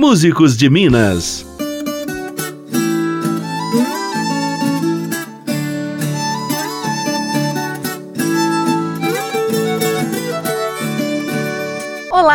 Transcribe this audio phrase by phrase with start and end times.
[0.00, 1.49] Músicos de Minas.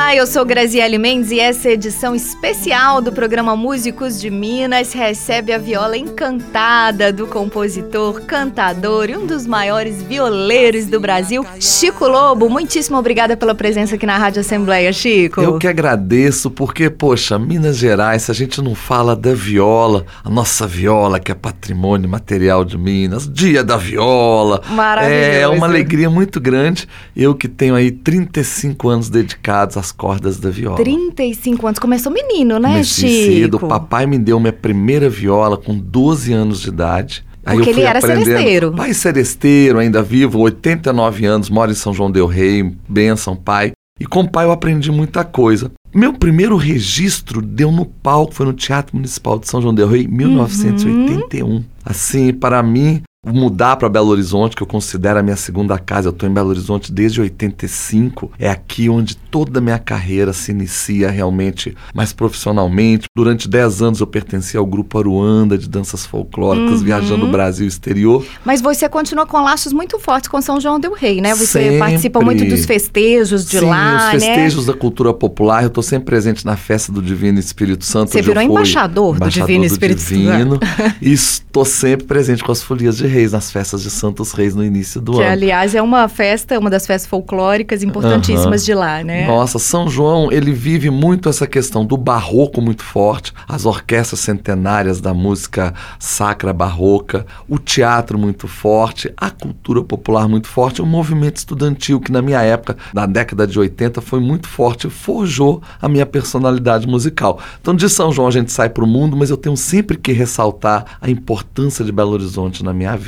[0.05, 5.51] Olá, eu sou Graziele Mendes e essa edição especial do programa Músicos de Minas recebe
[5.51, 12.47] a viola encantada do compositor, cantador e um dos maiores violeiros do Brasil, Chico Lobo.
[12.47, 15.42] Muitíssimo obrigada pela presença aqui na Rádio Assembleia, Chico.
[15.42, 20.29] Eu que agradeço, porque, poxa, Minas Gerais, se a gente não fala da viola, a
[20.29, 24.62] nossa viola, que é patrimônio material de Minas, dia da viola.
[24.70, 25.31] Maravilhoso.
[25.31, 26.87] É uma alegria muito grande.
[27.15, 30.76] Eu que tenho aí 35 anos dedicados às cordas da viola.
[30.77, 31.80] 35 anos.
[31.80, 33.34] Começou menino, né, Comecei Chico?
[33.34, 33.58] cedo.
[33.58, 37.23] O papai me deu minha primeira viola com 12 anos de idade.
[37.45, 38.26] Aí Porque eu fui ele era aprendendo.
[38.26, 38.71] seresteiro.
[38.73, 43.71] Pai seresteiro, ainda vivo, 89 anos, mora em São João del Rei, benção, pai.
[43.99, 45.71] E com o pai eu aprendi muita coisa.
[45.94, 50.04] Meu primeiro registro deu no palco, foi no Teatro Municipal de São João del Rei,
[50.04, 51.63] em 1981.
[51.85, 56.12] Assim, para mim, mudar para Belo Horizonte, que eu considero a minha segunda casa, eu
[56.12, 61.09] estou em Belo Horizonte desde 85, é aqui onde toda a minha carreira se inicia
[61.09, 63.07] realmente mais profissionalmente.
[63.15, 68.26] Durante 10 anos eu pertenci ao grupo Aruanda de danças folclóricas, viajando o Brasil exterior.
[68.44, 71.34] Mas você continua com laços muito fortes com São João del Rei, né?
[71.36, 71.80] Você Sempre.
[71.80, 74.20] participa muito dos festejos de Sim, lá, os né?
[74.20, 78.12] festejos da cultura popular, eu estou sempre presente na festa do Divino Espírito Santo.
[78.12, 80.16] Você virou fui embaixador do Divino Espírito Santo.
[80.16, 80.59] Divino,
[81.02, 84.64] E estou sempre presente com as folias de reis, nas festas de Santos Reis no
[84.64, 85.32] início do Que, ano.
[85.32, 88.66] aliás, é uma festa, uma das festas folclóricas importantíssimas Aham.
[88.66, 89.26] de lá, né?
[89.28, 95.00] Nossa, São João, ele vive muito essa questão do barroco muito forte, as orquestras centenárias
[95.00, 101.38] da música sacra barroca, o teatro muito forte, a cultura popular muito forte, o movimento
[101.38, 106.06] estudantil que na minha época, na década de 80, foi muito forte, forjou a minha
[106.06, 107.40] personalidade musical.
[107.62, 110.12] Então de São João a gente sai para o mundo, mas eu tenho sempre que
[110.12, 113.05] ressaltar a importância de Belo Horizonte na minha vida,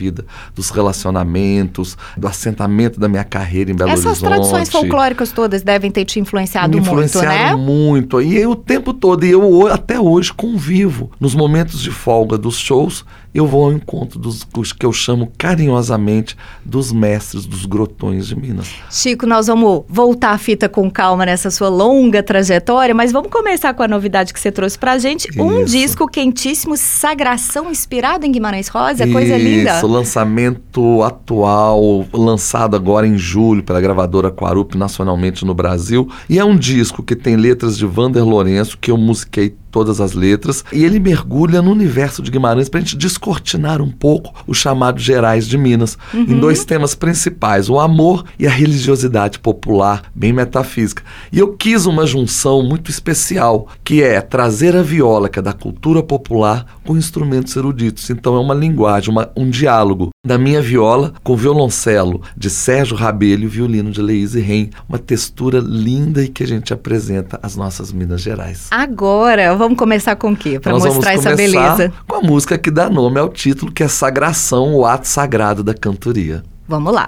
[0.56, 4.30] dos relacionamentos, do assentamento da minha carreira em Belo Essas Horizonte.
[4.30, 7.06] tradições folclóricas todas devem ter te influenciado Me muito, né?
[7.06, 8.22] influenciaram muito.
[8.22, 11.12] E eu o tempo todo, e eu até hoje convivo.
[11.20, 15.32] Nos momentos de folga dos shows, eu vou ao encontro dos, dos que eu chamo
[15.38, 16.36] carinhosamente
[16.66, 18.68] dos mestres dos grotões de Minas.
[18.90, 23.74] Chico, nós vamos voltar a fita com calma nessa sua longa trajetória, mas vamos começar
[23.74, 25.28] com a novidade que você trouxe pra gente.
[25.40, 25.72] Um Isso.
[25.72, 29.80] disco quentíssimo, Sagração, inspirado em Guimarães Rosa, coisa linda.
[29.88, 36.10] Lançamento atual, lançado agora em julho pela gravadora Quarup nacionalmente no Brasil.
[36.30, 40.14] E é um disco que tem letras de Vander Lourenço, que eu musiquei todas as
[40.14, 44.58] letras, e ele mergulha no universo de Guimarães para a gente descortinar um pouco os
[44.58, 50.32] chamados gerais de Minas, em dois temas principais, o amor e a religiosidade popular, bem
[50.34, 51.04] metafísica.
[51.32, 55.54] E eu quis uma junção muito especial, que é trazer a viola, que é da
[55.54, 58.10] cultura popular, com instrumentos eruditos.
[58.10, 63.46] Então é uma linguagem, uma- um diálogo da minha viola com violoncelo de Sérgio Rabelho
[63.46, 67.92] e violino de Leise Ren, uma textura linda e que a gente apresenta às nossas
[67.92, 68.68] Minas Gerais.
[68.70, 70.60] Agora, vamos começar com o quê?
[70.60, 71.94] Pra Nós mostrar vamos essa beleza.
[72.06, 75.74] com a música que dá nome ao título, que é Sagração, o ato sagrado da
[75.74, 76.44] cantoria.
[76.68, 77.08] Vamos lá.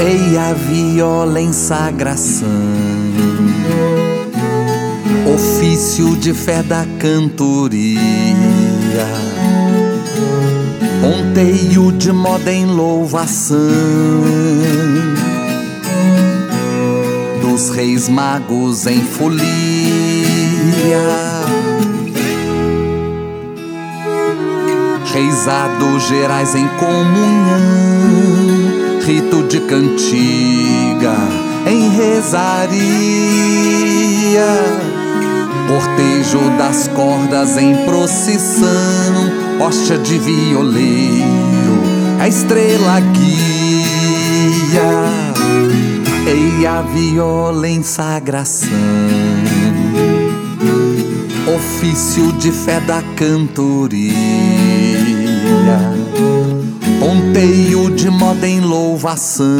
[0.00, 2.48] Ei a viola em sagração,
[5.34, 8.00] ofício de fé da cantoria,
[11.02, 13.58] ponteio de moda em louvação.
[17.42, 19.50] Dos reis magos em folia.
[25.12, 27.60] Reisados gerais em comunhão,
[29.10, 31.16] rito de cantiga
[31.66, 32.78] em rezaria,
[35.66, 38.68] cortejo das cordas em procissão,
[39.58, 41.82] hóstia de violeiro,
[42.20, 43.82] a estrela guia,
[46.28, 48.70] ei a viola em sagração
[51.52, 54.14] ofício de fé da cantoria,
[57.10, 59.58] ponteio de moda em louvação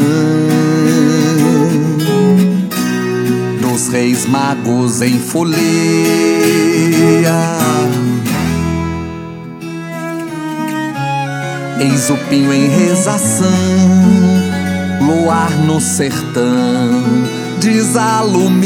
[3.59, 5.51] dos reis magos em folia.
[11.81, 13.49] Eis o pinho em rezação,
[15.01, 17.03] luar no sertão
[17.59, 18.61] desalumia.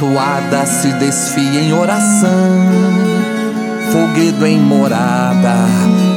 [0.00, 2.32] Toada se desfia em oração,
[3.90, 5.54] foguedo em morada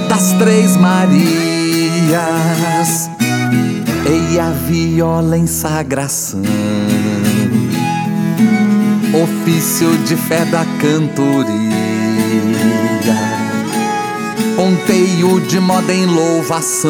[0.08, 1.20] das Três Marias.
[4.06, 6.42] Ei a viola em sagração,
[9.14, 11.80] ofício de fé da cantoria
[14.60, 16.90] ponteio de moda em louvação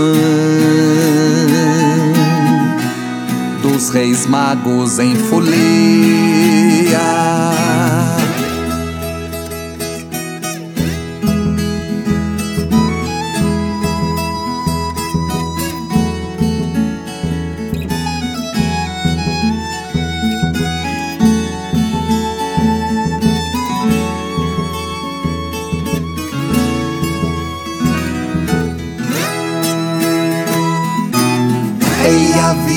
[3.62, 6.39] dos reis magos em folia.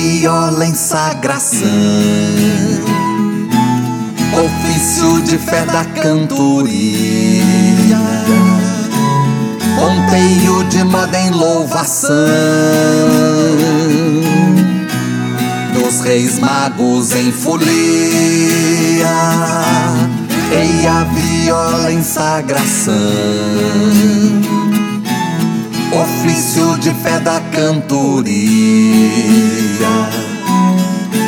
[0.03, 1.65] Viola em sagração,
[4.33, 6.73] ofício de fé da cantoria,
[9.77, 12.11] ponteio de moda em louvação.
[15.73, 17.63] Dos reis magos em folia.
[20.51, 22.93] Ei a viola em sagração
[25.95, 28.33] ofício de fé da cantoria,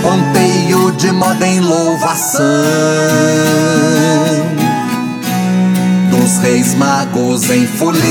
[0.02, 2.44] ponteio de moda em louvação
[6.12, 8.06] dos reis magos em folia.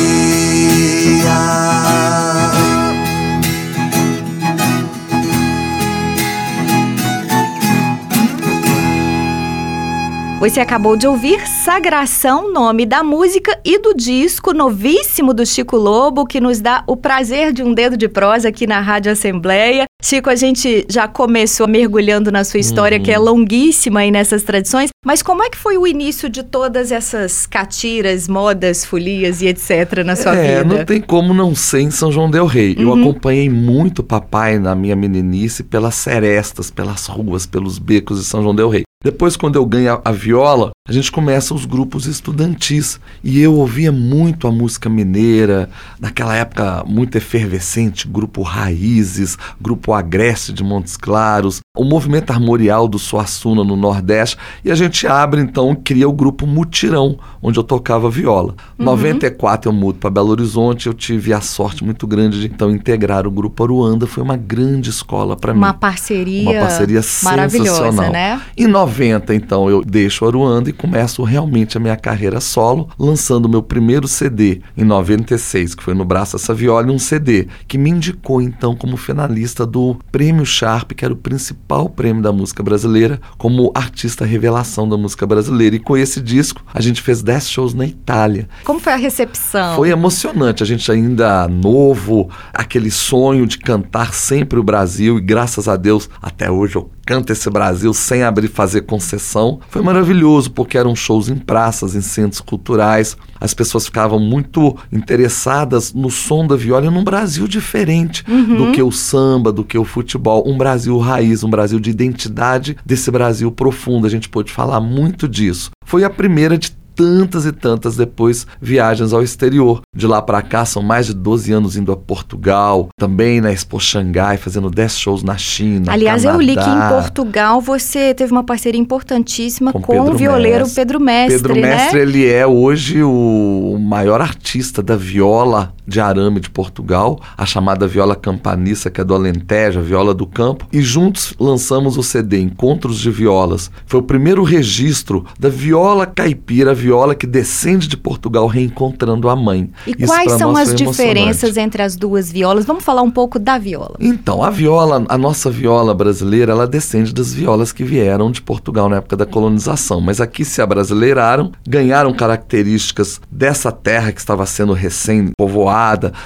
[10.40, 16.26] Você acabou de ouvir Sagração, nome da música e do disco novíssimo do Chico Lobo,
[16.26, 19.86] que nos dá o prazer de um dedo de prosa aqui na Rádio Assembleia.
[20.04, 23.02] Chico, a gente já começou mergulhando na sua história, uhum.
[23.02, 23.24] que é uhum.
[23.24, 28.28] longuíssima aí nessas tradições, mas como é que foi o início de todas essas catiras,
[28.28, 30.04] modas, folias e etc.
[30.04, 30.76] na sua é, vida?
[30.76, 32.74] Não tem como não ser em São João Del Rei.
[32.74, 32.82] Uhum.
[32.82, 38.42] Eu acompanhei muito papai na minha meninice pelas serestas, pelas ruas, pelos becos de São
[38.42, 38.84] João Del Rei.
[39.04, 42.98] Depois, quando eu ganho a, viola, a gente começa os grupos estudantis.
[43.22, 45.68] E eu ouvia muito a música mineira,
[46.00, 52.98] naquela época muito efervescente, grupo Raízes, grupo Agreste de Montes Claros, o movimento armorial do
[52.98, 54.36] Suassuna no Nordeste.
[54.64, 58.54] E a gente abre, então, cria o grupo Mutirão, onde eu tocava viola.
[58.78, 58.90] Em uhum.
[58.90, 63.26] 94 eu mudo para Belo Horizonte, eu tive a sorte muito grande de, então, integrar
[63.26, 64.06] o grupo Aruanda.
[64.06, 65.58] Foi uma grande escola para mim.
[65.58, 68.40] Uma parceria Uma parceria maravilhosa, né?
[68.56, 73.62] Em 90, então, eu deixo Aruanda e começo realmente a minha carreira solo, lançando meu
[73.62, 78.40] primeiro CD em 96, que foi no Braço Essa Viola, um CD que me indicou,
[78.40, 83.72] então, como finalista do Prêmio Sharp, que era o principal prêmio da música brasileira, como
[83.74, 85.76] artista revelação da música brasileira.
[85.76, 88.48] E com esse disco, a gente fez 10 shows na Itália.
[88.64, 89.76] Como foi a recepção?
[89.76, 90.62] Foi emocionante.
[90.62, 96.08] A gente ainda novo, aquele sonho de cantar sempre o Brasil, e graças a Deus,
[96.22, 99.60] até hoje eu Canta esse Brasil sem abrir fazer concessão.
[99.68, 103.16] Foi maravilhoso porque eram shows em praças, em centros culturais.
[103.38, 108.56] As pessoas ficavam muito interessadas no som da viola num Brasil diferente uhum.
[108.56, 110.44] do que o samba, do que o futebol.
[110.46, 114.06] Um Brasil raiz, um Brasil de identidade desse Brasil profundo.
[114.06, 115.70] A gente pôde falar muito disso.
[115.84, 119.82] Foi a primeira de tantas e tantas depois viagens ao exterior.
[119.94, 123.80] De lá para cá são mais de 12 anos indo a Portugal, também na Expo
[123.80, 125.92] Xangai, fazendo 10 shows na China.
[125.92, 126.42] Aliás, Canadá.
[126.42, 130.74] eu li que em Portugal você teve uma parceria importantíssima com, com o violeiro Mestre.
[130.74, 131.36] Pedro Mestre.
[131.36, 131.60] Pedro né?
[131.60, 137.86] Mestre, ele é hoje o maior artista da viola de arame de Portugal, a chamada
[137.86, 142.40] viola campanissa, que é do Alentejo, a viola do campo, e juntos lançamos o CD
[142.40, 143.70] Encontros de Violas.
[143.86, 149.70] Foi o primeiro registro da viola caipira, viola que descende de Portugal reencontrando a mãe.
[149.86, 152.64] E Isso quais são as diferenças entre as duas violas?
[152.64, 153.96] Vamos falar um pouco da viola.
[154.00, 158.88] Então, a viola, a nossa viola brasileira, ela descende das violas que vieram de Portugal
[158.88, 164.72] na época da colonização, mas aqui se abrasileiraram, ganharam características dessa terra que estava sendo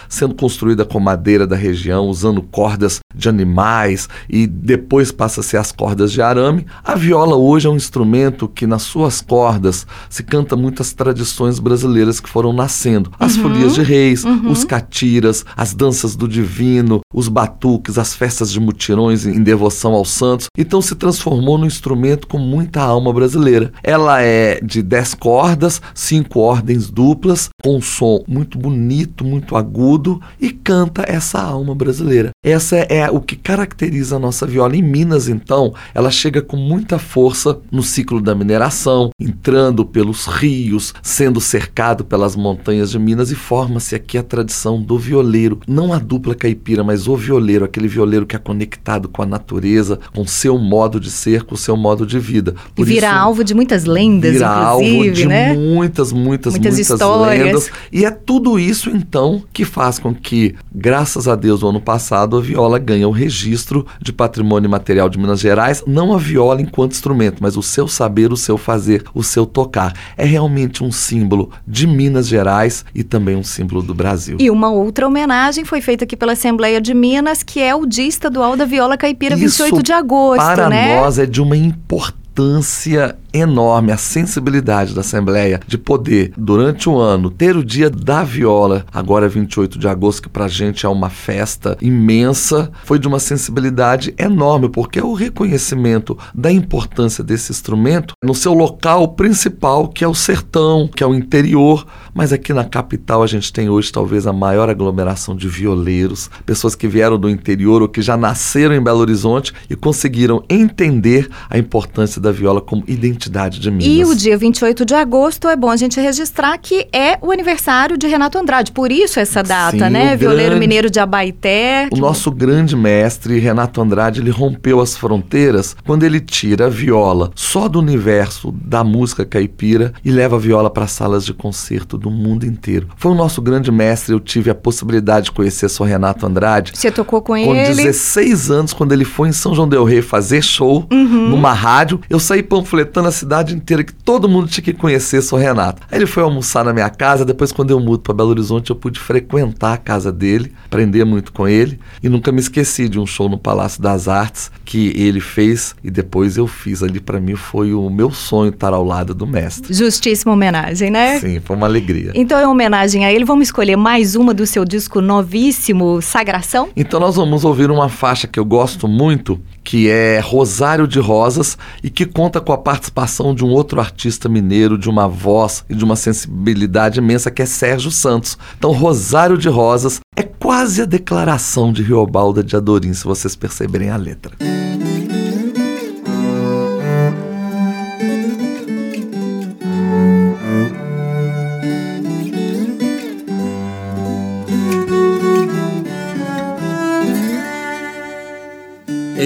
[0.08, 5.56] sendo construída com madeira da região, usando cordas de animais e depois passa a ser
[5.56, 6.66] as cordas de arame.
[6.84, 12.20] A viola hoje é um instrumento que nas suas cordas se canta muitas tradições brasileiras
[12.20, 13.10] que foram nascendo.
[13.18, 14.50] As uhum, folias de reis, uhum.
[14.50, 20.10] os catiras, as danças do divino, os batuques, as festas de mutirões em devoção aos
[20.10, 20.46] santos.
[20.56, 23.72] Então se transformou num instrumento com muita alma brasileira.
[23.82, 29.56] Ela é de 10 cordas, cinco ordens duplas, com um som muito bonito, muito muito
[29.56, 32.30] agudo e canta essa alma brasileira.
[32.44, 34.76] Essa é o que caracteriza a nossa viola.
[34.76, 40.92] Em Minas, então, ela chega com muita força no ciclo da mineração, entrando pelos rios,
[41.02, 45.60] sendo cercado pelas montanhas de Minas e forma-se aqui a tradição do violeiro.
[45.66, 50.00] Não a dupla caipira, mas o violeiro, aquele violeiro que é conectado com a natureza,
[50.14, 52.54] com seu modo de ser, com seu modo de vida.
[52.74, 55.54] Por e vira isso, alvo de muitas lendas, vira alvo de né?
[55.54, 57.46] muitas, muitas, muitas, muitas histórias.
[57.46, 57.70] lendas.
[57.92, 62.36] E é tudo isso, então, que faz com que, graças a Deus, no ano passado,
[62.36, 66.92] a viola ganha o registro de patrimônio material de Minas Gerais, não a viola enquanto
[66.92, 69.92] instrumento, mas o seu saber, o seu fazer, o seu tocar.
[70.16, 74.36] É realmente um símbolo de Minas Gerais e também um símbolo do Brasil.
[74.40, 78.06] E uma outra homenagem foi feita aqui pela Assembleia de Minas, que é o Dia
[78.06, 81.00] Estadual da Viola Caipira, Isso 28 de agosto, para né?
[81.00, 87.30] nós é de uma importância enorme a sensibilidade da Assembleia de poder, durante o ano,
[87.30, 91.76] ter o dia da viola, agora 28 de agosto, que pra gente é uma festa
[91.80, 98.34] imensa, foi de uma sensibilidade enorme, porque é o reconhecimento da importância desse instrumento no
[98.34, 103.22] seu local principal, que é o sertão, que é o interior, mas aqui na capital
[103.22, 107.82] a gente tem hoje talvez a maior aglomeração de violeiros, pessoas que vieram do interior
[107.82, 112.84] ou que já nasceram em Belo Horizonte e conseguiram entender a importância da viola como
[112.86, 113.86] identidade identidade de Minas.
[113.86, 117.96] E o dia 28 de agosto é bom a gente registrar que é o aniversário
[117.96, 118.72] de Renato Andrade.
[118.72, 120.16] Por isso essa data, Sim, né?
[120.16, 121.88] Violeiro grande, mineiro de Abaité.
[121.92, 127.30] O nosso grande mestre, Renato Andrade, ele rompeu as fronteiras quando ele tira a viola
[127.34, 132.10] só do universo da música caipira e leva a viola para salas de concerto do
[132.10, 132.88] mundo inteiro.
[132.96, 136.72] Foi o nosso grande mestre, eu tive a possibilidade de conhecer só Renato Andrade.
[136.74, 137.68] Você tocou com, com ele?
[137.68, 141.28] Com 16 anos, quando ele foi em São João del Rei fazer show uhum.
[141.28, 145.38] numa rádio, eu saí panfletando na cidade inteira que todo mundo tinha que conhecer São
[145.38, 145.82] Renato.
[145.90, 148.76] Aí ele foi almoçar na minha casa, depois quando eu mudo para Belo Horizonte eu
[148.76, 153.06] pude frequentar a casa dele, aprender muito com ele e nunca me esqueci de um
[153.06, 157.34] show no Palácio das Artes que ele fez e depois eu fiz ali para mim
[157.34, 159.72] foi o meu sonho estar ao lado do mestre.
[159.72, 161.18] Justíssima homenagem, né?
[161.18, 162.12] Sim, foi uma alegria.
[162.14, 166.68] Então, em homenagem a ele, vamos escolher mais uma do seu disco novíssimo, Sagração?
[166.76, 171.58] Então nós vamos ouvir uma faixa que eu gosto muito, que é Rosário de Rosas
[171.84, 175.74] e que conta com a participação de um outro artista mineiro, de uma voz e
[175.74, 178.38] de uma sensibilidade imensa, que é Sérgio Santos.
[178.56, 183.90] Então, Rosário de Rosas é quase a declaração de Riobalda de Adorim, se vocês perceberem
[183.90, 184.32] a letra.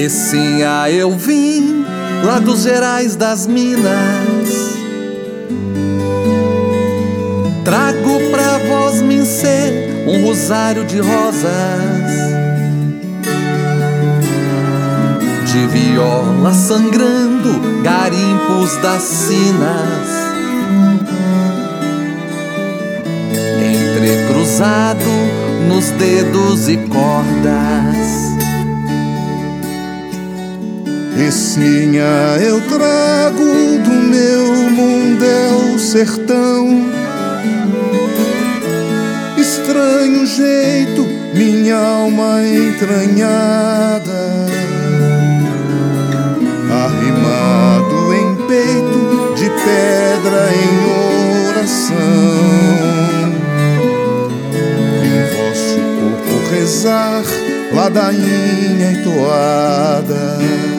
[0.05, 1.85] Esse a eu vim
[2.25, 4.49] lá dos Gerais das Minas.
[7.63, 11.49] Trago pra vós me ser um rosário de rosas,
[15.45, 20.09] de viola sangrando, garimpos das sinas,
[23.57, 24.99] entrecruzado
[25.69, 28.32] nos dedos e cordas.
[31.15, 36.91] Essinha eu trago do meu mundel sertão.
[39.37, 44.11] Estranho jeito, minha alma entranhada.
[46.71, 51.95] Arrimado em peito de pedra em oração.
[55.05, 57.23] Em vosso corpo rezar,
[57.71, 60.72] ladainha entoada.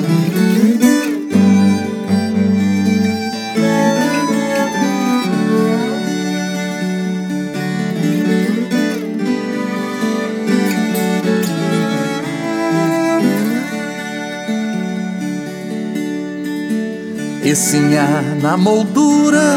[17.55, 18.05] Essinha
[18.43, 19.57] na moldura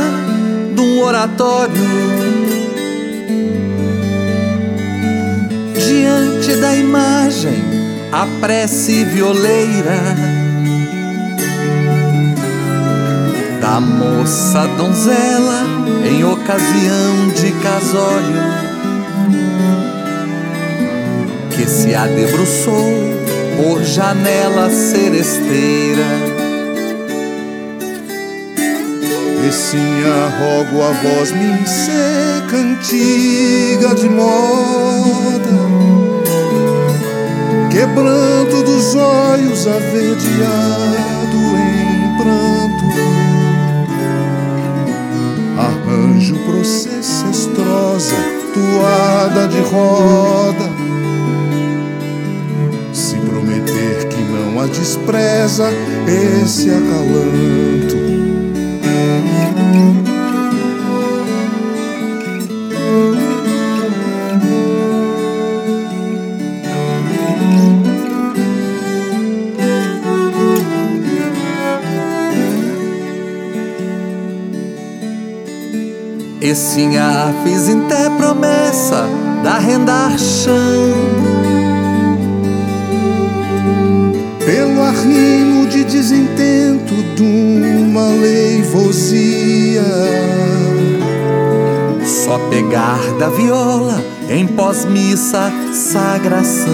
[0.76, 1.74] de um oratório.
[5.74, 7.58] Diante da imagem
[8.12, 9.98] a prece violeira
[13.60, 15.64] Da moça donzela
[16.08, 18.44] em ocasião de casório
[21.50, 22.94] Que se adebruçou
[23.58, 26.27] por janela seresteira
[29.44, 35.58] Recinha, rogo a voz me ser cantiga de moda
[37.70, 42.88] Quebranto dos olhos averdeado em pranto
[45.58, 50.70] Arranjo processestrosa toada de roda.
[52.94, 55.70] Se prometer que não a despreza,
[56.08, 57.87] esse acalanto.
[76.48, 79.04] E sinha fiz até promessa
[79.44, 80.94] da rendar chão
[84.46, 89.82] Pelo arrimo de desintento de uma leivosia
[92.06, 96.68] Só pegar da viola em pós-missa sagração.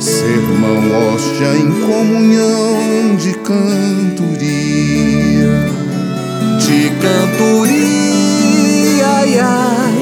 [0.00, 4.44] Sermão hóstia em comunhão de cantoria.
[6.58, 7.76] De cantoria,
[9.06, 9.94] ai, ai,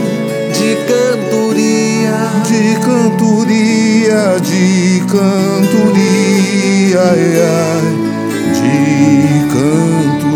[0.52, 7.82] de cantoria, de cantoria, de cantoria, ai, ai,
[8.54, 10.32] de cantoria.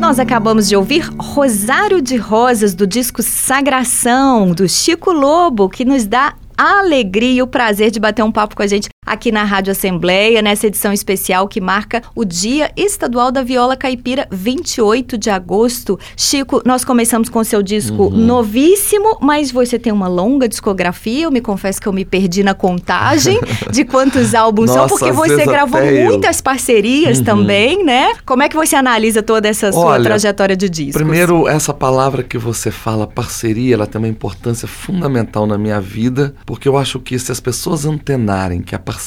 [0.00, 6.04] Nós acabamos de ouvir Rosário de Rosas do disco Sagração, do Chico Lobo, que nos
[6.04, 9.72] dá alegria e o prazer de bater um papo com a gente aqui na Rádio
[9.72, 15.98] Assembleia, nessa edição especial que marca o Dia Estadual da Viola Caipira, 28 de agosto.
[16.16, 18.10] Chico, nós começamos com o seu disco Uhum.
[18.10, 21.24] novíssimo, mas você tem uma longa discografia.
[21.24, 23.40] Eu me confesso que eu me perdi na contagem
[23.72, 26.04] de quantos álbuns são, Nossa, porque às você gravou até eu.
[26.04, 28.12] muitas parcerias também, né?
[28.24, 31.02] Como é que você analisa toda essa sua Olha, trajetória de discos?
[31.02, 36.32] Primeiro, essa palavra que você fala, parceria, ela tem uma importância fundamental na minha vida,
[36.46, 38.99] porque eu acho que se as pessoas antenarem que a parceria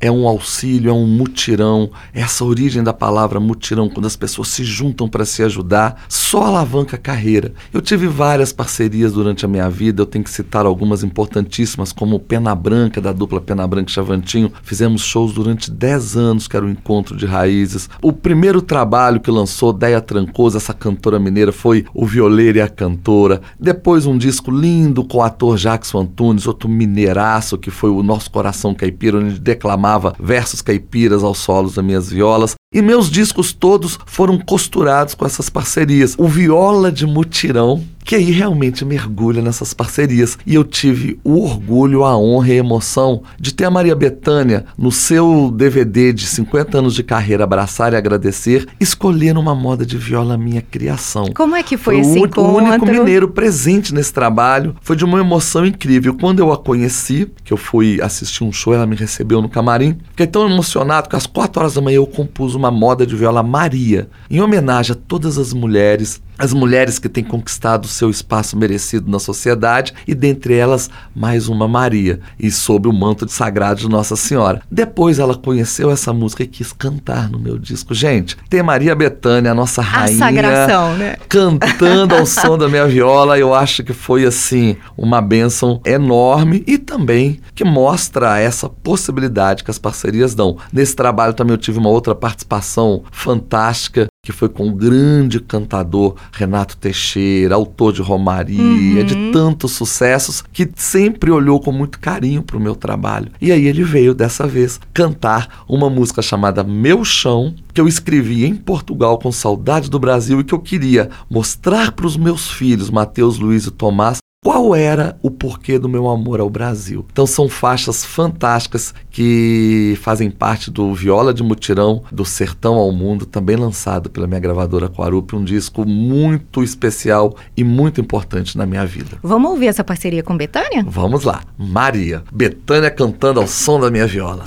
[0.00, 4.64] é um auxílio, é um mutirão, essa origem da palavra mutirão, quando as pessoas se
[4.64, 7.52] juntam para se ajudar, só alavanca a carreira.
[7.72, 12.20] Eu tive várias parcerias durante a minha vida, eu tenho que citar algumas importantíssimas, como
[12.20, 14.52] Pena Branca, da dupla Pena Branca e Chavantinho.
[14.62, 17.88] Fizemos shows durante 10 anos, que era o Encontro de Raízes.
[18.02, 22.68] O primeiro trabalho que lançou Deia Trancoso, essa cantora mineira, foi O Violeiro e a
[22.68, 23.40] Cantora.
[23.58, 28.30] Depois um disco lindo com o ator Jackson Antunes, outro mineiraço, que foi o Nosso
[28.30, 32.54] Coração Caipira, onde declamava versos caipiras aos solos das minhas violas.
[32.74, 36.16] E meus discos todos foram costurados com essas parcerias.
[36.18, 40.36] O Viola de Mutirão, que aí realmente mergulha nessas parcerias.
[40.44, 44.66] E eu tive o orgulho, a honra e a emoção de ter a Maria Bethânia
[44.76, 49.96] no seu DVD de 50 anos de carreira Abraçar e Agradecer, escolher uma moda de
[49.96, 51.26] viola minha criação.
[51.34, 52.42] Como é que foi, Foi esse o, encontro?
[52.42, 54.74] o único mineiro presente nesse trabalho.
[54.82, 56.16] Foi de uma emoção incrível.
[56.20, 59.96] Quando eu a conheci, que eu fui assistir um show, ela me recebeu no camarim.
[60.10, 63.42] Fiquei tão emocionado que às quatro horas da manhã eu compus uma moda de viola
[63.42, 68.56] Maria, em homenagem a todas as mulheres, as mulheres que têm conquistado o seu espaço
[68.56, 73.88] merecido na sociedade e dentre elas mais uma Maria, e sob o manto sagrado de
[73.88, 74.62] Nossa Senhora.
[74.70, 77.94] Depois ela conheceu essa música e quis cantar no meu disco.
[77.94, 81.16] Gente, tem Maria Bethânia, a nossa A rainha sagração, né?
[81.28, 86.78] cantando ao som da minha viola, eu acho que foi assim uma bênção enorme e
[86.78, 90.56] também que mostra essa possibilidade que as parcerias dão.
[90.72, 96.16] Nesse trabalho também eu tive uma outra participação fantástica que foi com o grande cantador
[96.32, 102.56] Renato Teixeira, autor de Romaria, de tantos sucessos, que sempre olhou com muito carinho para
[102.56, 103.30] o meu trabalho.
[103.40, 108.46] E aí ele veio dessa vez cantar uma música chamada Meu Chão, que eu escrevi
[108.46, 112.90] em Portugal com saudade do Brasil e que eu queria mostrar para os meus filhos,
[112.90, 117.06] Mateus, Luiz e Tomás, qual era o porquê do meu amor ao Brasil.
[117.10, 123.24] Então são faixas fantásticas que fazem parte do Viola de Mutirão, do Sertão ao Mundo,
[123.24, 128.84] também lançado pela minha gravadora Quarup, um disco muito especial e muito importante na minha
[128.84, 129.16] vida.
[129.22, 130.84] Vamos ouvir essa parceria com Betânia?
[130.86, 134.44] Vamos lá, Maria, Betânia cantando ao som da minha viola.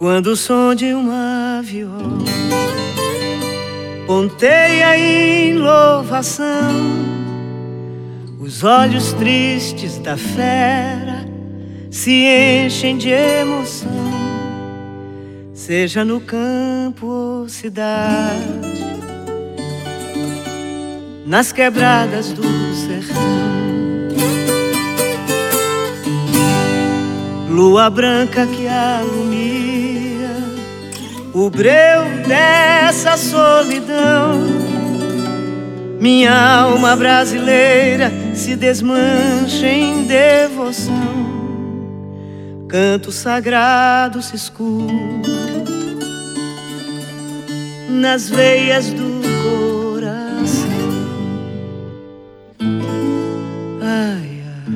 [0.00, 2.24] Quando o som de uma viola
[4.06, 6.46] ponteia em louvação,
[8.40, 11.26] os olhos tristes da fera
[11.90, 13.90] se enchem de emoção.
[15.52, 18.40] seja no campo ou cidade,
[21.26, 22.42] nas quebradas do
[22.74, 23.20] sertão.
[27.50, 29.59] Lua branca que alumia
[31.32, 34.40] o breu dessa solidão.
[36.00, 41.20] Minha alma brasileira se desmancha em devoção.
[42.68, 45.30] Canto sagrado se escuta
[47.88, 50.70] nas veias do coração.
[53.82, 54.74] Ai, ai.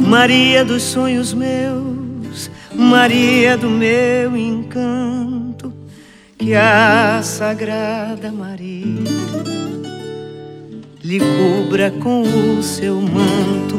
[0.00, 1.95] Maria dos sonhos meus,
[2.76, 5.72] Maria do meu encanto,
[6.36, 9.02] que a Sagrada Maria
[11.02, 13.76] lhe cubra com o seu manto.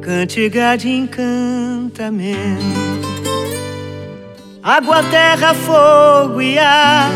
[0.00, 0.88] Cantiga de
[2.00, 2.80] encantamento.
[4.62, 7.10] Água, terra, fogo e ar,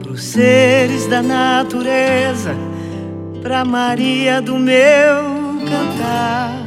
[0.00, 2.54] pros seres da natureza,
[3.42, 6.60] pra Maria do meu cantar.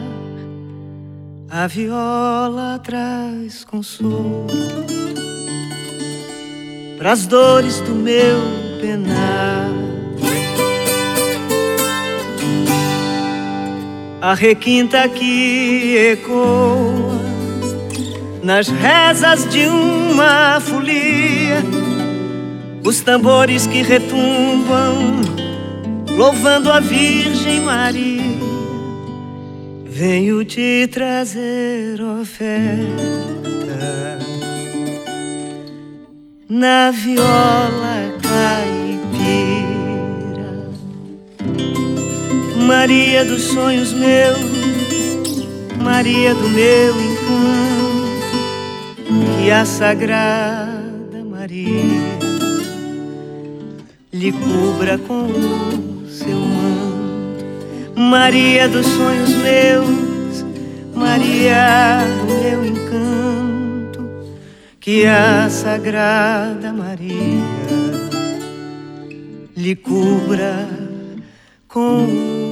[1.50, 4.48] A viola traz consolo
[6.98, 8.40] pras dores do meu
[8.82, 9.83] penar.
[14.24, 17.20] A requinta que ecoa
[18.42, 21.62] nas rezas de uma folia,
[22.86, 25.20] os tambores que retumbam,
[26.16, 28.24] louvando a Virgem Maria.
[29.86, 32.80] Venho te trazer oferta
[36.48, 38.93] na viola caipira.
[42.84, 45.48] Maria dos sonhos meus,
[45.82, 48.42] Maria do meu encanto,
[49.40, 52.20] que a sagrada Maria
[54.12, 57.46] lhe cubra com o seu manto.
[57.96, 60.46] Maria dos sonhos meus,
[60.94, 64.10] Maria do meu encanto,
[64.82, 67.40] que a sagrada Maria
[69.56, 70.68] lhe cubra
[71.70, 72.43] com o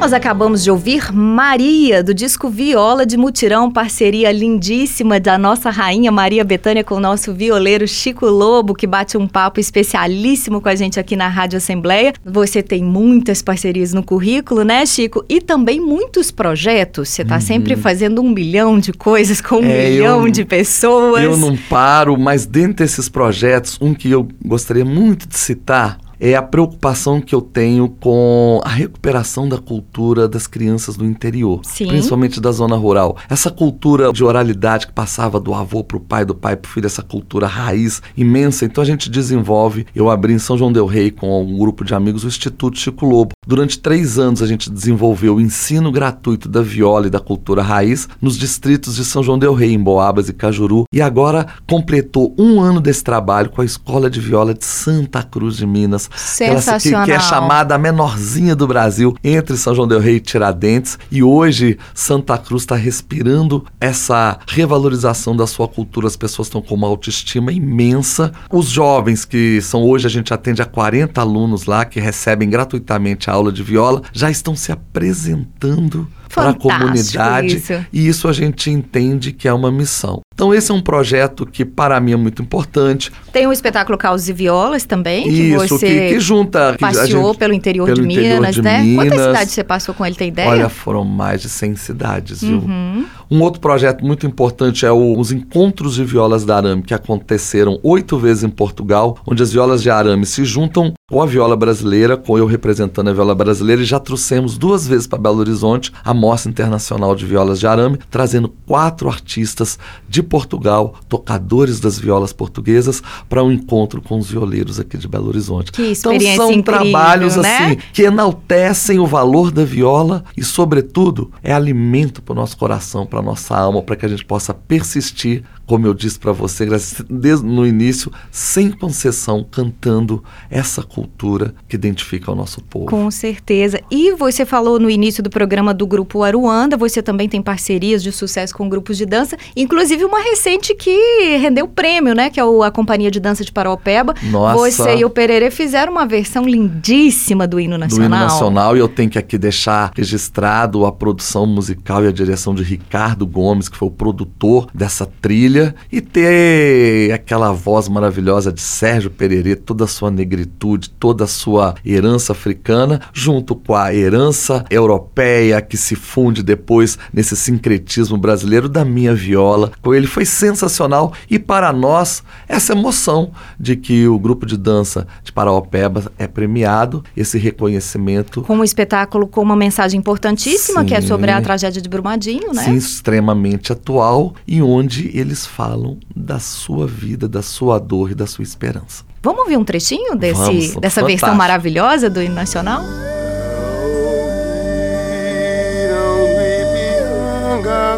[0.00, 6.12] Nós acabamos de ouvir Maria, do disco Viola de Mutirão, parceria lindíssima da nossa rainha
[6.12, 10.76] Maria Betânia com o nosso violeiro Chico Lobo, que bate um papo especialíssimo com a
[10.76, 12.12] gente aqui na Rádio Assembleia.
[12.24, 15.24] Você tem muitas parcerias no currículo, né, Chico?
[15.28, 17.08] E também muitos projetos.
[17.08, 17.40] Você está uhum.
[17.40, 21.24] sempre fazendo um milhão de coisas com um é, milhão eu, de pessoas.
[21.24, 26.34] Eu não paro, mas dentre esses projetos, um que eu gostaria muito de citar é
[26.34, 31.86] a preocupação que eu tenho com a recuperação da cultura das crianças do interior, Sim.
[31.86, 33.16] principalmente da zona rural.
[33.28, 36.72] Essa cultura de oralidade que passava do avô para o pai, do pai para o
[36.72, 38.64] filho, essa cultura raiz imensa.
[38.64, 39.86] Então a gente desenvolve.
[39.94, 43.06] Eu abri em São João Del Rei com um grupo de amigos o Instituto Chico
[43.06, 43.32] Lobo.
[43.46, 48.08] Durante três anos a gente desenvolveu o ensino gratuito da viola e da cultura raiz
[48.20, 50.84] nos distritos de São João Del Rei, em Boabas e Cajuru.
[50.92, 55.56] E agora completou um ano desse trabalho com a Escola de Viola de Santa Cruz
[55.56, 57.04] de Minas Sensacional.
[57.04, 60.98] Que, que, é chamada a menorzinha do Brasil, entre São João del Rei e Tiradentes.
[61.10, 66.06] E hoje Santa Cruz está respirando essa revalorização da sua cultura.
[66.06, 68.32] As pessoas estão com uma autoestima imensa.
[68.50, 73.30] Os jovens, que são hoje, a gente atende a 40 alunos lá que recebem gratuitamente
[73.30, 77.56] a aula de viola, já estão se apresentando para a comunidade.
[77.56, 77.84] Isso.
[77.92, 80.20] E isso a gente entende que é uma missão.
[80.34, 83.10] Então esse é um projeto que para mim é muito importante.
[83.32, 87.38] Tem o espetáculo Caos e Violas também, que Isso, você que, que junta, passeou gente,
[87.38, 88.80] pelo interior pelo de interior Minas, de né?
[88.82, 89.08] Minas.
[89.08, 90.48] Quantas cidades você passou com ele, tem ideia?
[90.48, 92.58] Olha, foram mais de 100 cidades, viu?
[92.58, 93.06] Uhum.
[93.30, 97.78] Um outro projeto muito importante é o, os encontros de violas de arame, que aconteceram
[97.82, 102.16] oito vezes em Portugal, onde as violas de arame se juntam com a viola brasileira,
[102.16, 106.14] com eu representando a viola brasileira, e já trouxemos duas vezes para Belo Horizonte a
[106.18, 109.78] Mostra Internacional de Violas de Arame, trazendo quatro artistas
[110.08, 115.28] de Portugal, tocadores das violas portuguesas, para um encontro com os violeiros aqui de Belo
[115.28, 115.72] Horizonte.
[115.72, 117.56] Que experiência então são incrível, trabalhos né?
[117.56, 123.06] assim que enaltecem o valor da viola e, sobretudo, é alimento para o nosso coração,
[123.06, 126.66] para a nossa alma, para que a gente possa persistir como eu disse para você,
[127.10, 132.86] desde no início, sem concessão, cantando essa cultura que identifica o nosso povo.
[132.86, 133.78] Com certeza.
[133.90, 138.10] E você falou no início do programa do grupo Aruanda, você também tem parcerias de
[138.10, 142.70] sucesso com grupos de dança, inclusive uma recente que rendeu prêmio, né, que é a
[142.70, 144.14] Companhia de Dança de Paraupeba.
[144.30, 144.56] Nossa.
[144.56, 148.08] Você e o Pererê fizeram uma versão lindíssima do hino nacional.
[148.08, 152.12] Do hino nacional e eu tenho que aqui deixar registrado a produção musical e a
[152.12, 155.57] direção de Ricardo Gomes, que foi o produtor dessa trilha,
[155.90, 161.74] e ter aquela voz maravilhosa de Sérgio Pererê, toda a sua negritude, toda a sua
[161.84, 168.84] herança africana, junto com a herança europeia que se funde depois nesse sincretismo brasileiro da
[168.84, 169.72] minha viola.
[169.82, 175.06] Com ele foi sensacional e para nós essa emoção de que o grupo de dança
[175.22, 178.42] de Paraopeba é premiado, esse reconhecimento.
[178.42, 180.86] Com um espetáculo com uma mensagem importantíssima, Sim.
[180.86, 182.64] que é sobre a tragédia de Brumadinho, né?
[182.64, 188.26] Sim, extremamente atual e onde eles falam da sua vida, da sua dor e da
[188.26, 189.04] sua esperança.
[189.22, 191.06] Vamos ouvir um trechinho desse, Vamos, dessa fantástico.
[191.06, 192.82] versão maravilhosa do hino nacional?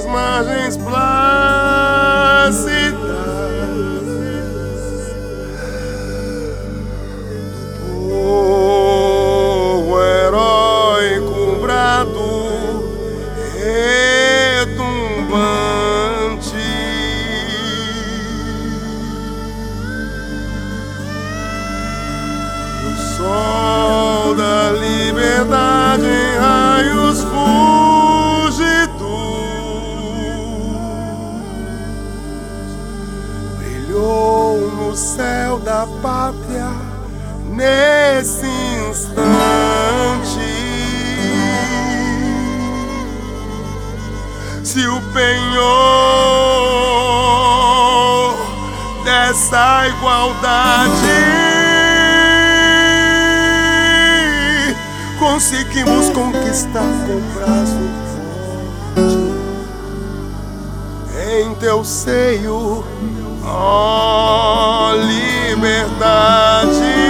[0.01, 0.77] As margens
[37.61, 38.47] nesse
[38.89, 39.21] instante.
[44.65, 45.67] Se o penhor
[49.05, 51.21] dessa igualdade
[55.19, 59.31] conseguimos conquistar com braço forte
[61.43, 62.83] em teu seio,
[63.45, 64.93] oh,
[65.51, 67.10] liberdade.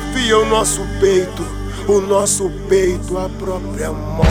[0.00, 1.46] Desafia o nosso peito,
[1.86, 4.30] o nosso peito à própria morte.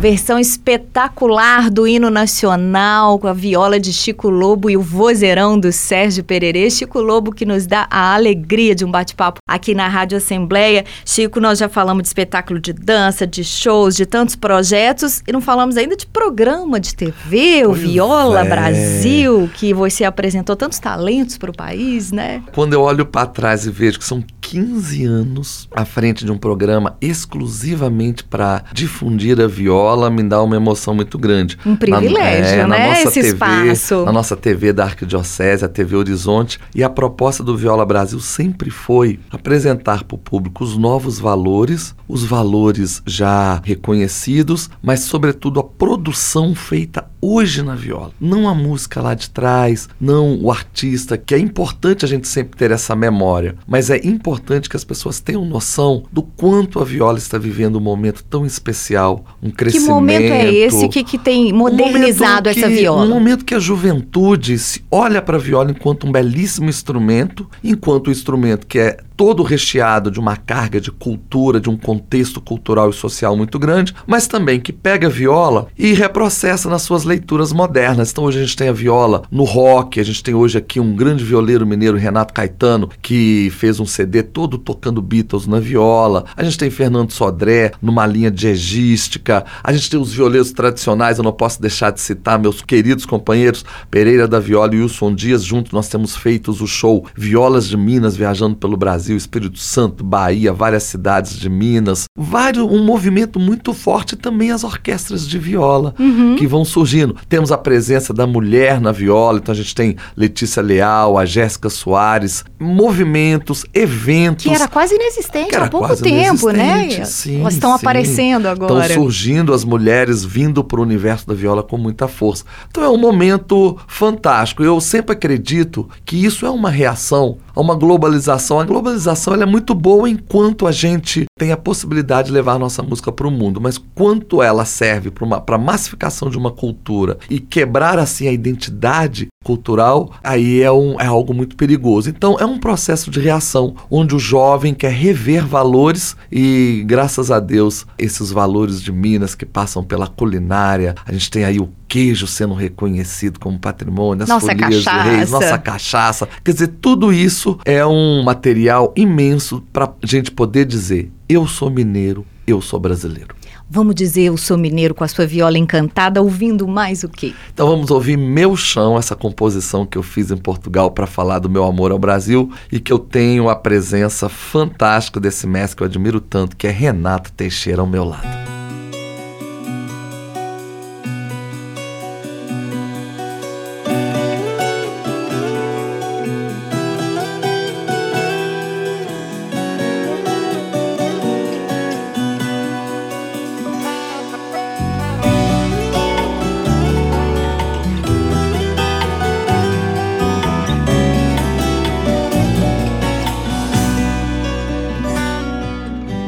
[0.00, 5.70] Versão espetacular do hino nacional com a viola de Chico Lobo e o vozeirão do
[5.72, 6.70] Sérgio Pererê.
[6.70, 10.84] Chico Lobo que nos dá a alegria de um bate-papo aqui na Rádio Assembleia.
[11.04, 15.40] Chico, nós já falamos de espetáculo de dança, de shows, de tantos projetos e não
[15.40, 18.48] falamos ainda de programa de TV, o Viola é.
[18.48, 22.42] Brasil, que você apresentou tantos talentos para o país, né?
[22.52, 26.36] Quando eu olho para trás e vejo que são 15 anos à frente de um
[26.36, 31.56] programa exclusivamente para difundir a viola me dá uma emoção muito grande.
[31.64, 32.88] Um privilégio, na, é, né?
[32.88, 34.04] Na nossa Esse TV, espaço.
[34.04, 36.58] Na nossa TV da Arquidiocese, a TV Horizonte.
[36.74, 41.94] E a proposta do Viola Brasil sempre foi apresentar para o público os novos valores,
[42.08, 48.12] os valores já reconhecidos, mas, sobretudo, a produção feita hoje na viola.
[48.20, 52.56] Não a música lá de trás, não o artista, que é importante a gente sempre
[52.56, 57.18] ter essa memória, mas é importante que as pessoas tenham noção do quanto a viola
[57.18, 59.86] está vivendo um momento tão especial, um crescimento.
[59.86, 63.04] Que momento é esse que, que tem modernizado um essa que, viola?
[63.04, 68.08] Um momento que a juventude se olha para a viola enquanto um belíssimo instrumento, enquanto
[68.08, 72.88] o instrumento que é todo recheado de uma carga de cultura, de um contexto cultural
[72.88, 77.52] e social muito grande, mas também que pega a viola e reprocessa nas suas leituras
[77.52, 78.10] modernas.
[78.10, 80.96] Então hoje a gente tem a viola no rock, a gente tem hoje aqui um
[80.96, 86.24] grande violeiro mineiro, Renato Caetano, que fez um CD todo tocando Beatles na viola.
[86.34, 89.44] A gente tem Fernando Sodré numa linha jazzística.
[89.62, 93.66] A gente tem os violeiros tradicionais, eu não posso deixar de citar meus queridos companheiros
[93.90, 95.44] Pereira da Viola e Wilson Dias.
[95.44, 100.04] Juntos nós temos feito o show Violas de Minas viajando pelo Brasil Brasil, Espírito Santo,
[100.04, 105.94] Bahia, várias cidades de Minas, vários, um movimento muito forte também as orquestras de viola
[105.98, 106.36] uhum.
[106.36, 107.16] que vão surgindo.
[107.28, 111.68] Temos a presença da mulher na viola, então a gente tem Letícia Leal, a Jéssica
[111.68, 114.44] Soares, movimentos, eventos.
[114.44, 117.04] Que era quase inexistente há pouco tempo, né?
[117.04, 118.86] Sim, Elas estão aparecendo agora.
[118.86, 122.44] Estão surgindo as mulheres vindo para o universo da viola com muita força.
[122.70, 124.62] Então é um momento fantástico.
[124.62, 128.60] Eu sempre acredito que isso é uma reação a uma globalização.
[128.60, 128.99] A globalização
[129.42, 133.30] é muito boa enquanto a gente tem a possibilidade de levar nossa música para o
[133.30, 138.32] mundo, mas quanto ela serve para a massificação de uma cultura e quebrar assim a
[138.32, 142.10] identidade cultural, aí é, um, é algo muito perigoso.
[142.10, 147.40] Então é um processo de reação, onde o jovem quer rever valores e, graças a
[147.40, 152.26] Deus, esses valores de Minas que passam pela culinária, a gente tem aí o queijo
[152.26, 155.08] sendo reconhecido como patrimônio, as nossa folias cachaça.
[155.08, 156.28] de reis, nossa cachaça.
[156.44, 161.70] Quer dizer, tudo isso é um material imenso para a gente poder dizer: eu sou
[161.70, 163.39] mineiro, eu sou brasileiro.
[163.72, 167.32] Vamos dizer, eu sou mineiro com a sua viola encantada, ouvindo mais o quê?
[167.54, 171.48] Então vamos ouvir Meu Chão, essa composição que eu fiz em Portugal para falar do
[171.48, 175.86] meu amor ao Brasil e que eu tenho a presença fantástica desse mestre que eu
[175.86, 178.59] admiro tanto, que é Renato Teixeira ao meu lado.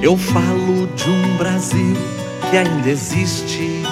[0.02, 1.96] Eu falo de um Brasil
[2.50, 3.84] que ainda existe,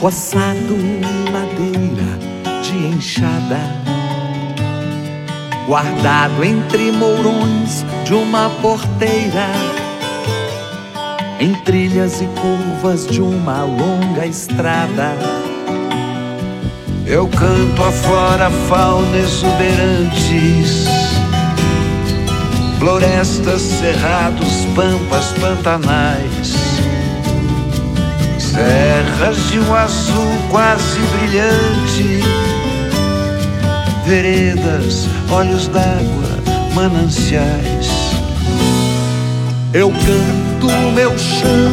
[0.00, 0.76] roçado
[1.32, 3.58] madeira de enxada,
[5.66, 9.48] guardado entre mourões de uma porteira,
[11.40, 15.18] em trilhas e curvas de uma longa estrada.
[17.04, 21.07] Eu canto afora fauna exuberantes
[22.78, 26.54] florestas, cerrados, pampas, pantanais,
[28.38, 32.22] serras de um azul quase brilhante,
[34.06, 37.88] veredas, olhos d'água, mananciais.
[39.74, 41.72] Eu canto meu chão,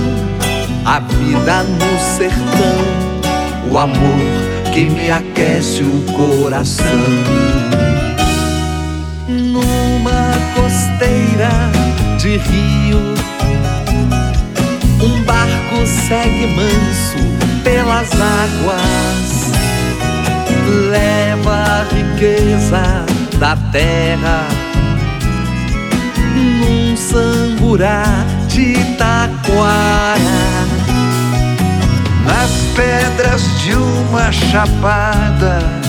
[0.85, 6.85] a vida no sertão, o amor que me aquece o coração.
[10.85, 11.49] Numa costeira
[12.19, 12.99] de rio,
[15.01, 17.17] um barco segue manso
[17.63, 19.51] pelas águas,
[20.91, 23.05] leva a riqueza
[23.39, 24.47] da terra
[26.35, 28.03] num samburá
[28.47, 30.15] de taquara.
[32.25, 35.84] Nas pedras de uma chapada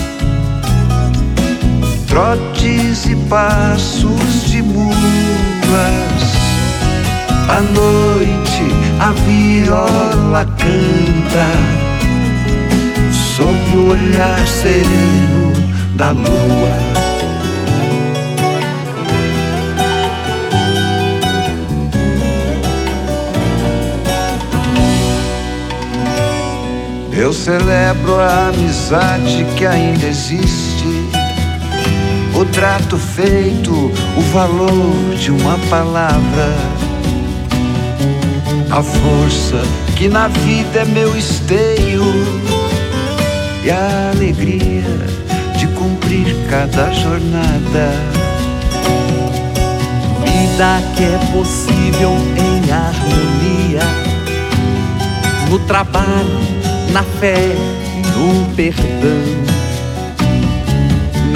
[2.17, 4.87] trotes e passos de mulas.
[7.47, 8.63] À noite
[8.99, 11.47] a viola canta
[13.11, 15.53] sob o olhar sereno
[15.95, 16.97] da lua.
[27.11, 30.76] Eu celebro a amizade que ainda existe
[32.37, 36.53] o trato feito, o valor de uma palavra,
[38.69, 39.63] a força
[39.95, 42.03] que na vida é meu esteio.
[43.63, 44.83] E a alegria
[45.57, 47.91] de cumprir cada jornada.
[50.23, 53.81] Vida que é possível em harmonia,
[55.49, 56.39] no trabalho,
[56.93, 57.55] na fé,
[58.15, 59.56] no perdão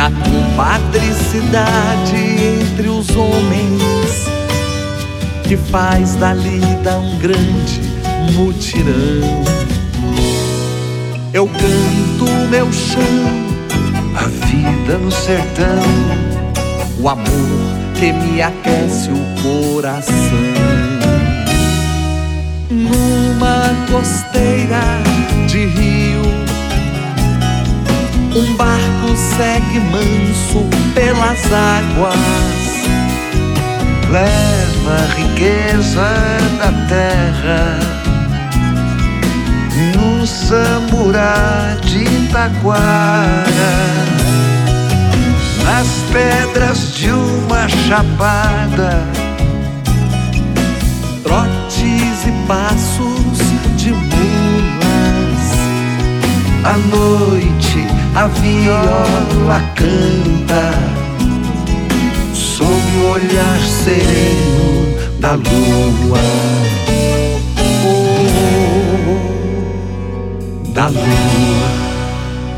[0.02, 4.26] na compadricidade entre os homens
[5.44, 7.82] que faz da lida um grande
[8.34, 9.44] mutirão.
[11.32, 13.04] Eu canto meu chão,
[14.16, 15.84] a vida no sertão,
[17.00, 17.28] o amor
[18.00, 20.16] que me aquece o coração.
[22.72, 24.82] Numa costeira
[28.36, 32.16] um barco segue manso pelas águas,
[34.10, 36.10] leva a riqueza
[36.58, 38.02] da terra
[39.96, 43.74] num samburá de Itaquara,
[45.66, 49.04] nas pedras de uma chapada,
[51.24, 53.40] trotes e passos
[53.78, 54.12] de mulas.
[56.64, 57.61] À noite
[58.14, 60.74] a viola canta
[62.34, 66.20] sob o olhar sereno da lua.
[67.86, 68.32] Oh,
[70.72, 71.02] da lua.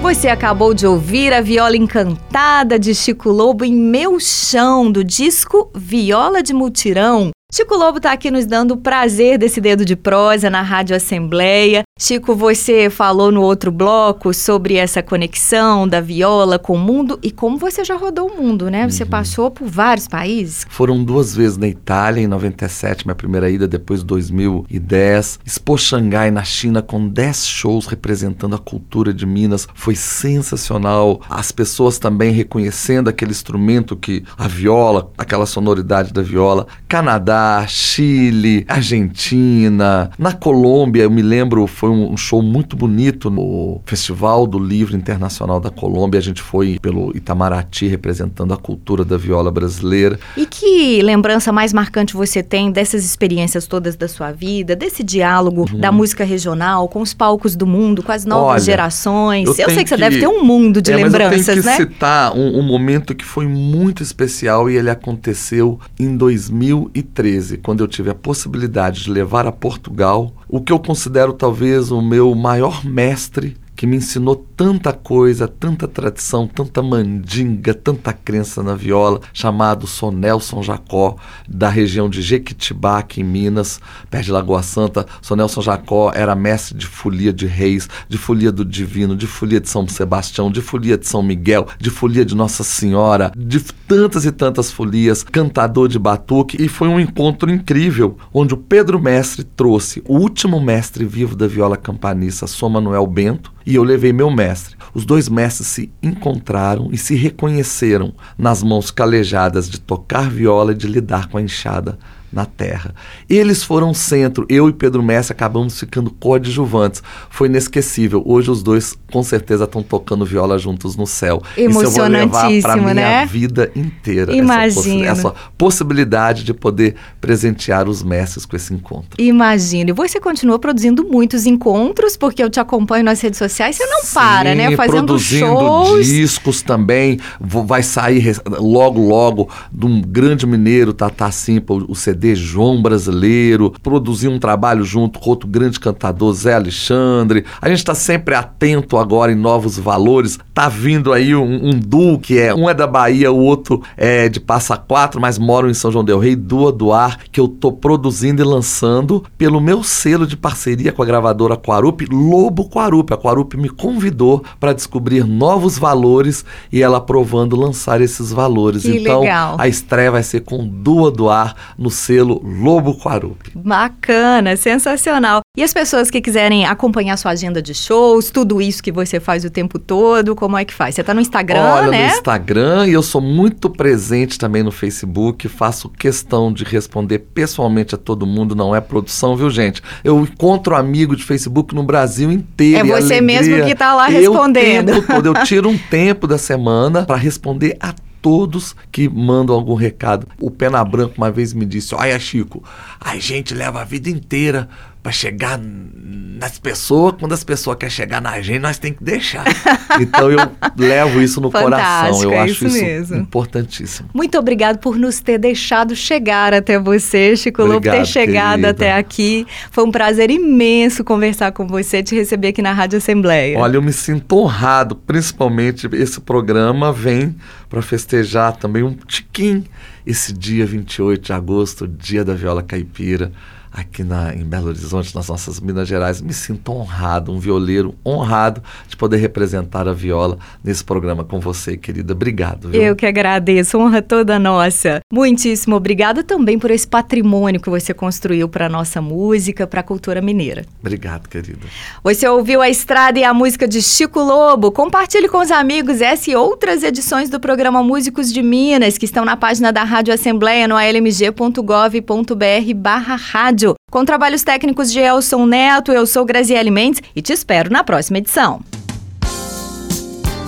[0.02, 5.70] Você acabou de ouvir a viola encantada de Chico Lobo em Meu Chão, do disco
[5.76, 7.30] Viola de Mutirão.
[7.56, 11.84] Chico Lobo está aqui nos dando o prazer desse dedo de prosa na Rádio Assembleia.
[12.00, 17.30] Chico, você falou no outro bloco sobre essa conexão da viola com o mundo e
[17.30, 18.90] como você já rodou o mundo, né?
[18.90, 19.10] Você uhum.
[19.10, 20.66] passou por vários países.
[20.68, 25.40] Foram duas vezes na Itália, em 97, minha primeira ida, depois 2010.
[25.46, 29.68] Expo Xangai, na China, com 10 shows representando a cultura de Minas.
[29.76, 31.22] Foi sensacional.
[31.30, 36.66] As pessoas também reconhecendo aquele instrumento que a viola, aquela sonoridade da viola.
[36.90, 40.12] Canadá, Chile, Argentina.
[40.18, 45.60] Na Colômbia, eu me lembro, foi um show muito bonito no Festival do Livro Internacional
[45.60, 46.20] da Colômbia.
[46.20, 50.20] A gente foi pelo Itamaraty representando a cultura da viola brasileira.
[50.38, 55.66] E que lembrança mais marcante você tem dessas experiências todas da sua vida, desse diálogo
[55.72, 55.80] uhum.
[55.80, 59.48] da música regional com os palcos do mundo, com as novas Olha, gerações?
[59.48, 61.70] Eu, eu sei que você deve ter um mundo de é, lembranças, eu tenho que
[61.70, 61.76] né?
[61.76, 67.88] citar um, um momento que foi muito especial e ele aconteceu em 2013, quando eu
[67.88, 72.86] tive a possibilidade de levar a Portugal o que eu considero talvez o meu maior
[72.86, 79.86] mestre que me ensinou tanta coisa, tanta tradição, tanta mandinga, tanta crença na viola, chamado
[79.86, 85.06] Sonelson Jacó, da região de Jequitibá, aqui em Minas, perto de Lagoa Santa.
[85.22, 89.68] Sonelson Jacó era mestre de folia de reis, de folia do divino, de folia de
[89.68, 94.32] São Sebastião, de folia de São Miguel, de folia de Nossa Senhora, de tantas e
[94.32, 100.02] tantas folias, cantador de batuque, e foi um encontro incrível, onde o Pedro Mestre trouxe
[100.08, 104.76] o último mestre vivo da viola campanista, São Manuel Bento, e eu levei meu mestre.
[104.94, 110.76] Os dois mestres se encontraram e se reconheceram nas mãos calejadas de tocar viola e
[110.76, 111.98] de lidar com a enxada
[112.34, 112.94] na terra.
[113.30, 117.04] Eles foram centro, eu e Pedro Messi acabamos ficando coadjuvantes.
[117.30, 118.24] Foi inesquecível.
[118.26, 121.42] Hoje os dois com certeza estão tocando viola juntos no céu.
[121.56, 123.26] Isso eu vou levar para minha né?
[123.26, 124.36] vida inteira.
[124.36, 125.06] Imagina.
[125.06, 129.10] Essa, essa, possibilidade de poder presentear os mestres com esse encontro.
[129.20, 129.92] Imagina.
[129.92, 134.02] E você continua produzindo muitos encontros, porque eu te acompanho nas redes sociais, você não
[134.02, 134.76] Sim, para, né?
[134.76, 136.08] Fazendo produzindo shows.
[136.08, 137.20] discos também.
[137.40, 143.74] Vai sair logo, logo de um grande mineiro, Tata Simple, o CD CD João Brasileiro,
[143.84, 147.44] produzir um trabalho junto com outro grande cantador, Zé Alexandre.
[147.62, 150.40] A gente está sempre atento agora em novos valores.
[150.54, 154.30] Tá vindo aí um, um duo que é um é da Bahia, o outro é
[154.30, 157.74] de Passa Quatro, mas moram em São João del Rei, Dua Doar, que eu tô
[157.74, 163.14] produzindo e lançando pelo meu selo de parceria com a gravadora Quarup, Lobo Quarup.
[163.14, 168.84] A Quarup me convidou para descobrir novos valores e ela aprovando lançar esses valores.
[168.84, 169.58] Que então, legal.
[169.60, 173.52] a estreia vai ser com Dua Doar no selo selo Lobo Quarupi.
[173.56, 175.42] Bacana, sensacional.
[175.58, 179.44] E as pessoas que quiserem acompanhar sua agenda de shows, tudo isso que você faz
[179.46, 180.96] o tempo todo, como é que faz?
[180.96, 182.08] Você está no Instagram, Olha, né?
[182.08, 187.96] no Instagram e eu sou muito presente também no Facebook, faço questão de responder pessoalmente
[187.96, 189.82] a todo mundo, não é produção, viu, gente?
[190.04, 192.80] Eu encontro amigo de Facebook no Brasil inteiro.
[192.80, 193.22] É você alegria.
[193.22, 194.90] mesmo que está lá respondendo.
[194.90, 197.94] Eu, todo, eu tiro um tempo da semana para responder a
[198.24, 200.26] todos que mandam algum recado.
[200.40, 202.64] O Pena Branco uma vez me disse: Olha, Chico,
[203.00, 204.70] a gente leva a vida inteira
[205.04, 209.44] para chegar nas pessoas, quando as pessoas querem chegar na gente, nós tem que deixar.
[210.00, 210.40] então eu
[210.78, 212.24] levo isso no coração.
[212.24, 214.10] Eu é acho isso, isso importantíssimo.
[214.14, 218.70] Muito obrigado por nos ter deixado chegar até você, Chico Lobo, ter chegado querida.
[218.70, 219.46] até aqui.
[219.72, 223.60] Foi um prazer imenso conversar com você, te receber aqui na Rádio Assembleia.
[223.60, 227.36] Olha, eu me sinto honrado, principalmente esse programa vem
[227.70, 229.66] para festejar também um tiquinho
[230.06, 233.32] esse dia 28 de agosto, dia da viola caipira
[233.74, 236.22] aqui na, em Belo Horizonte, nas nossas Minas Gerais.
[236.22, 241.76] Me sinto honrado, um violeiro honrado de poder representar a viola nesse programa com você,
[241.76, 242.14] querida.
[242.14, 242.70] Obrigado.
[242.70, 242.82] Viu?
[242.82, 245.02] Eu que agradeço, honra toda nossa.
[245.12, 249.84] Muitíssimo obrigada também por esse patrimônio que você construiu para a nossa música, para a
[249.84, 250.66] cultura mineira.
[250.80, 251.66] Obrigado, querida.
[252.04, 254.72] Você ouviu a estrada e a música de Chico Lobo.
[254.72, 259.26] Compartilhe com os amigos essa e outras edições do programa Músicos de Minas, que estão
[259.26, 262.34] na página da Rádio Assembleia no almg.gov.br
[262.76, 263.63] barra rádio.
[263.94, 268.18] Com trabalhos técnicos de Elson Neto, eu sou Graziele Mendes e te espero na próxima
[268.18, 268.60] edição.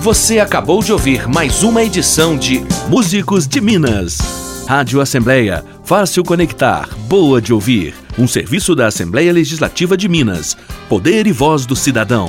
[0.00, 4.18] Você acabou de ouvir mais uma edição de Músicos de Minas.
[4.66, 7.94] Rádio Assembleia, fácil conectar, boa de ouvir.
[8.18, 10.56] Um serviço da Assembleia Legislativa de Minas.
[10.88, 12.28] Poder e voz do cidadão.